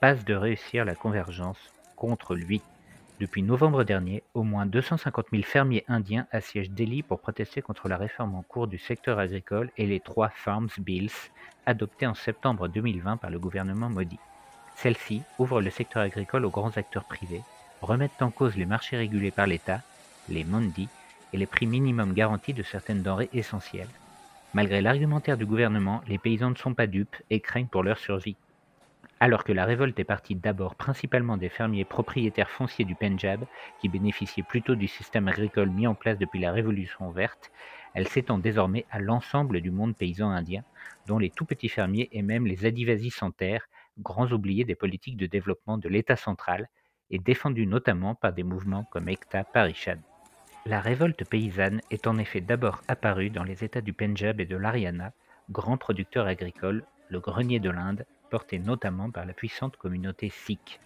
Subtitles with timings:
[0.00, 1.58] passe de réussir la convergence
[1.96, 2.62] contre lui.
[3.18, 7.96] Depuis novembre dernier, au moins 250 000 fermiers indiens assiègent Delhi pour protester contre la
[7.96, 11.30] réforme en cours du secteur agricole et les trois Farms Bills
[11.64, 14.18] adoptés en septembre 2020 par le gouvernement Modi.
[14.74, 17.42] Celles-ci ouvrent le secteur agricole aux grands acteurs privés,
[17.80, 19.80] remettent en cause les marchés régulés par l'État,
[20.28, 20.88] les mandis,
[21.32, 23.88] et les prix minimums garantis de certaines denrées essentielles.
[24.52, 28.36] Malgré l'argumentaire du gouvernement, les paysans ne sont pas dupes et craignent pour leur survie.
[29.18, 33.46] Alors que la révolte est partie d'abord principalement des fermiers propriétaires fonciers du Pendjab,
[33.80, 37.50] qui bénéficiaient plutôt du système agricole mis en place depuis la Révolution verte,
[37.94, 40.64] elle s'étend désormais à l'ensemble du monde paysan indien,
[41.06, 43.66] dont les tout petits fermiers et même les adivasis sans terre,
[43.98, 46.68] grands oubliés des politiques de développement de l'État central,
[47.10, 49.98] et défendus notamment par des mouvements comme Ekta Parishad.
[50.66, 54.56] La révolte paysanne est en effet d'abord apparue dans les États du Pendjab et de
[54.56, 55.12] l'Haryana,
[55.48, 60.80] grands producteurs agricoles, le grenier de l'Inde, porté notamment par la puissante communauté sikh.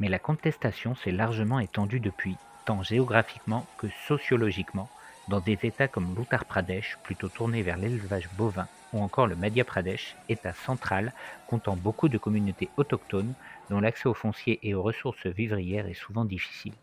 [0.00, 4.88] Mais la contestation s'est largement étendue depuis, tant géographiquement que sociologiquement,
[5.28, 9.64] dans des États comme l'Uttar Pradesh, plutôt tourné vers l'élevage bovin, ou encore le Madhya
[9.64, 11.12] Pradesh, État central
[11.48, 13.34] comptant beaucoup de communautés autochtones
[13.70, 16.74] dont l'accès aux fonciers et aux ressources vivrières est souvent difficile.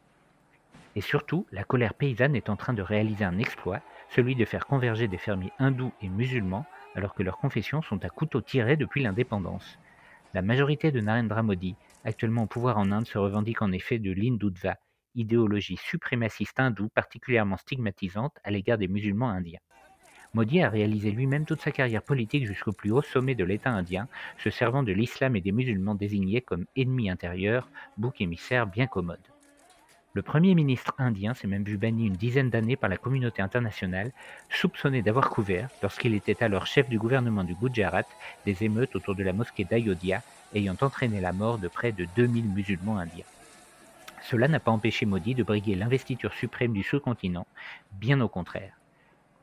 [0.96, 3.80] Et surtout, la colère paysanne est en train de réaliser un exploit,
[4.10, 8.10] celui de faire converger des fermiers hindous et musulmans alors que leurs confessions sont à
[8.10, 9.80] couteau tiré depuis l'indépendance.
[10.34, 14.12] La majorité de Narendra Modi, actuellement au pouvoir en Inde, se revendique en effet de
[14.12, 14.78] l'Hindutva,
[15.16, 19.60] idéologie suprémaciste hindoue particulièrement stigmatisante à l'égard des musulmans indiens.
[20.34, 24.08] Modi a réalisé lui-même toute sa carrière politique jusqu'au plus haut sommet de l'État indien,
[24.40, 29.33] se servant de l'islam et des musulmans désignés comme ennemis intérieurs, bouc émissaire bien commode.
[30.14, 34.14] Le Premier ministre indien s'est même vu banni une dizaine d'années par la communauté internationale,
[34.50, 38.06] soupçonné d'avoir couvert, lorsqu'il était alors chef du gouvernement du Gujarat,
[38.46, 42.50] des émeutes autour de la mosquée d'Ayodhya, ayant entraîné la mort de près de 2000
[42.52, 43.26] musulmans indiens.
[44.22, 47.48] Cela n'a pas empêché Modi de briguer l'investiture suprême du sous-continent,
[47.92, 48.83] bien au contraire.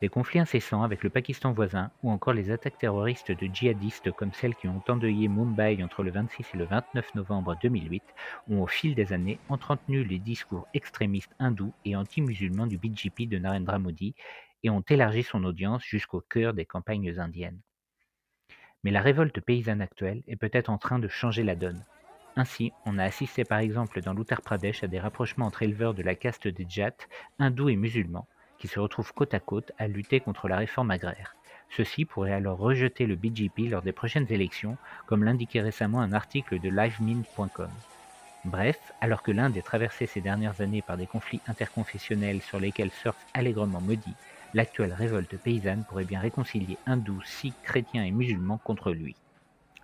[0.00, 4.32] Des conflits incessants avec le Pakistan voisin ou encore les attaques terroristes de djihadistes comme
[4.32, 8.02] celles qui ont endeuillé Mumbai entre le 26 et le 29 novembre 2008
[8.48, 13.36] ont au fil des années entretenu les discours extrémistes hindous et anti-musulmans du BJP de
[13.36, 14.14] Narendra Modi
[14.62, 17.60] et ont élargi son audience jusqu'au cœur des campagnes indiennes.
[18.84, 21.84] Mais la révolte paysanne actuelle est peut-être en train de changer la donne.
[22.36, 26.02] Ainsi, on a assisté par exemple dans l'Uttar Pradesh à des rapprochements entre éleveurs de
[26.02, 26.96] la caste des Jats,
[27.38, 28.28] hindous et musulmans,
[28.60, 31.34] qui se retrouvent côte à côte à lutter contre la réforme agraire.
[31.70, 34.76] Ceux-ci pourraient alors rejeter le BJP lors des prochaines élections,
[35.06, 37.70] comme l'indiquait récemment un article de livemint.com.
[38.44, 42.90] Bref, alors que l'Inde est traversée ces dernières années par des conflits interconfessionnels sur lesquels
[42.90, 44.16] surfe allègrement maudit,
[44.54, 49.16] l'actuelle révolte paysanne pourrait bien réconcilier hindous, sikhs, chrétiens et musulmans contre lui.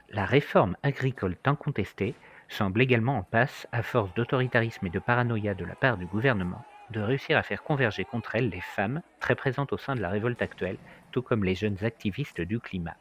[0.09, 2.15] La réforme agricole tant contestée
[2.49, 6.65] semble également en passe, à force d'autoritarisme et de paranoïa de la part du gouvernement,
[6.91, 10.11] de réussir à faire converger contre elle les femmes, très présentes au sein de la
[10.11, 10.79] révolte actuelle,
[11.13, 12.97] tout comme les jeunes activistes du climat.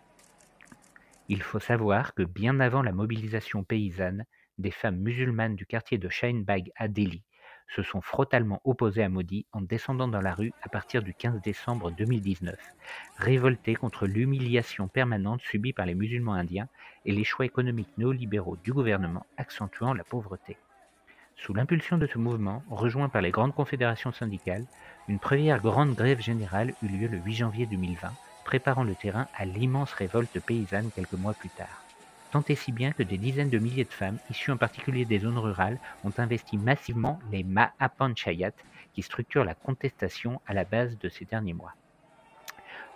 [1.27, 4.25] Il faut savoir que bien avant la mobilisation paysanne,
[4.57, 7.23] des femmes musulmanes du quartier de Shinebag à Delhi
[7.67, 11.41] se sont frottalement opposées à Modi en descendant dans la rue à partir du 15
[11.41, 12.55] décembre 2019,
[13.17, 16.69] révoltées contre l'humiliation permanente subie par les musulmans indiens
[17.05, 20.57] et les choix économiques néolibéraux du gouvernement accentuant la pauvreté.
[21.37, 24.65] Sous l'impulsion de ce mouvement, rejoint par les grandes confédérations syndicales,
[25.07, 28.15] une première grande grève générale eut lieu le 8 janvier 2020,
[28.45, 31.85] préparant le terrain à l'immense révolte paysanne quelques mois plus tard.
[32.31, 35.19] Tant et si bien que des dizaines de milliers de femmes, issues en particulier des
[35.19, 38.53] zones rurales, ont investi massivement les Mahapanchayat,
[38.93, 41.75] qui structurent la contestation à la base de ces derniers mois.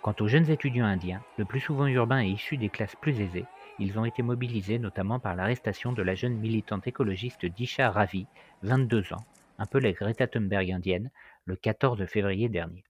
[0.00, 3.46] Quant aux jeunes étudiants indiens, le plus souvent urbains et issus des classes plus aisées,
[3.80, 8.26] ils ont été mobilisés notamment par l'arrestation de la jeune militante écologiste Disha Ravi,
[8.62, 9.24] 22 ans,
[9.58, 11.10] un peu la Greta Thunberg indienne,
[11.46, 12.84] le 14 février dernier.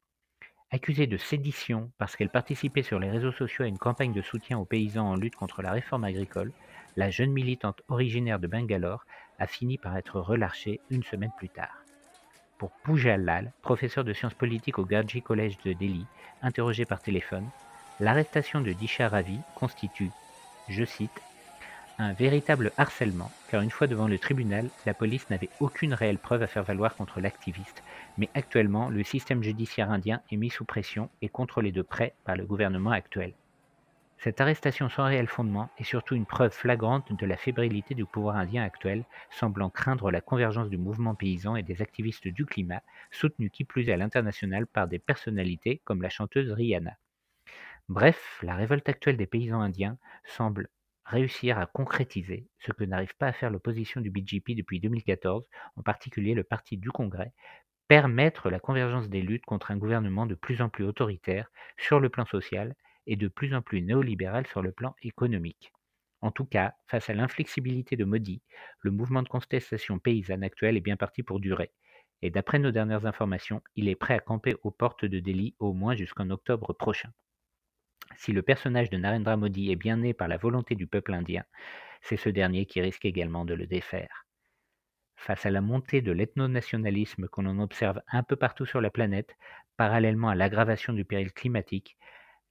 [0.72, 4.58] Accusée de sédition parce qu'elle participait sur les réseaux sociaux à une campagne de soutien
[4.58, 6.52] aux paysans en lutte contre la réforme agricole,
[6.96, 9.04] la jeune militante originaire de Bangalore
[9.38, 11.84] a fini par être relâchée une semaine plus tard.
[12.58, 16.04] Pour Pooja Lal, professeur de sciences politiques au Gargi College de Delhi,
[16.42, 17.48] interrogé par téléphone,
[18.00, 20.10] l'arrestation de Disha Ravi constitue
[20.70, 21.26] je cite,
[21.98, 26.42] un véritable harcèlement, car une fois devant le tribunal, la police n'avait aucune réelle preuve
[26.42, 27.84] à faire valoir contre l'activiste,
[28.16, 32.36] mais actuellement le système judiciaire indien est mis sous pression et contrôlé de près par
[32.36, 33.36] le gouvernement actuel.
[34.18, 38.36] Cette arrestation sans réel fondement est surtout une preuve flagrante de la fébrilité du pouvoir
[38.36, 43.50] indien actuel, semblant craindre la convergence du mouvement paysan et des activistes du climat, soutenus
[43.52, 46.96] qui plus est à l'international par des personnalités comme la chanteuse Rihanna.
[47.90, 50.68] Bref, la révolte actuelle des paysans indiens semble
[51.04, 55.44] réussir à concrétiser ce que n'arrive pas à faire l'opposition du BJP depuis 2014,
[55.74, 57.32] en particulier le Parti du Congrès,
[57.88, 62.08] permettre la convergence des luttes contre un gouvernement de plus en plus autoritaire sur le
[62.08, 62.76] plan social
[63.08, 65.72] et de plus en plus néolibéral sur le plan économique.
[66.20, 68.40] En tout cas, face à l'inflexibilité de Modi,
[68.82, 71.72] le mouvement de contestation paysanne actuel est bien parti pour durer.
[72.22, 75.72] Et d'après nos dernières informations, il est prêt à camper aux portes de Delhi au
[75.72, 77.10] moins jusqu'en octobre prochain.
[78.14, 81.44] Si le personnage de Narendra Modi est bien né par la volonté du peuple indien,
[82.02, 84.26] c'est ce dernier qui risque également de le défaire.
[85.16, 89.36] Face à la montée de l'ethno-nationalisme que l'on observe un peu partout sur la planète,
[89.76, 91.96] parallèlement à l'aggravation du péril climatique,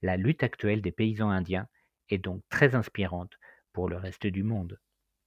[0.02, 1.68] la lutte actuelle des paysans indiens
[2.10, 3.38] est donc très inspirante
[3.74, 4.80] pour le reste du monde.